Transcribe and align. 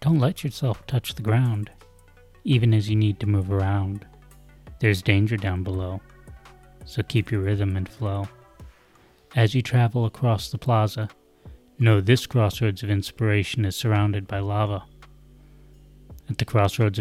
Don't 0.00 0.18
let 0.18 0.44
yourself 0.44 0.86
touch 0.86 1.14
the 1.14 1.22
ground, 1.22 1.70
even 2.44 2.72
as 2.72 2.88
you 2.88 2.96
need 2.96 3.18
to 3.20 3.26
move 3.26 3.50
around. 3.50 4.06
There's 4.80 5.02
danger 5.02 5.36
down 5.36 5.62
below, 5.64 6.00
so 6.84 7.02
keep 7.02 7.30
your 7.30 7.40
rhythm 7.40 7.76
and 7.76 7.88
flow. 7.88 8.28
As 9.34 9.54
you 9.54 9.62
travel 9.62 10.06
across 10.06 10.50
the 10.50 10.58
plaza, 10.58 11.08
know 11.78 12.00
this 12.00 12.26
crossroads 12.26 12.82
of 12.82 12.90
inspiration 12.90 13.64
is 13.64 13.76
surrounded 13.76 14.26
by 14.26 14.38
lava. 14.38 14.84
At 16.30 16.38
the 16.38 16.44
crossroads 16.44 16.98